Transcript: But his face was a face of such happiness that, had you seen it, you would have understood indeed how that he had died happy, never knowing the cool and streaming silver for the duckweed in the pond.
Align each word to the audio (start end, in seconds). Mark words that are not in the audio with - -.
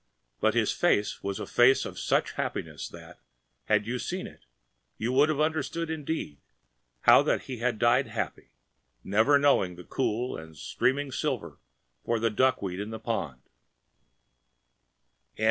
But 0.39 0.55
his 0.55 0.71
face 0.71 1.21
was 1.21 1.39
a 1.39 1.45
face 1.45 1.85
of 1.85 1.99
such 1.99 2.31
happiness 2.31 2.89
that, 2.89 3.19
had 3.65 3.85
you 3.85 3.99
seen 3.99 4.25
it, 4.25 4.45
you 4.97 5.13
would 5.13 5.29
have 5.29 5.39
understood 5.39 5.91
indeed 5.91 6.39
how 7.01 7.21
that 7.21 7.43
he 7.43 7.57
had 7.59 7.77
died 7.77 8.07
happy, 8.07 8.49
never 9.03 9.37
knowing 9.37 9.75
the 9.75 9.83
cool 9.83 10.35
and 10.35 10.57
streaming 10.57 11.11
silver 11.11 11.59
for 12.03 12.17
the 12.19 12.31
duckweed 12.31 12.79
in 12.79 12.89
the 12.89 12.97
pond. 12.97 13.43